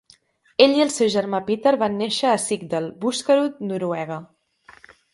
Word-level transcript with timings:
Ell 0.63 0.71
i 0.77 0.81
el 0.85 0.93
seu 0.93 1.11
germà 1.15 1.41
Peter 1.51 1.75
van 1.85 1.99
néixer 2.01 2.33
a 2.33 2.41
Sigdal, 2.47 2.91
Buskerud, 3.07 3.65
Noruega. 3.71 4.23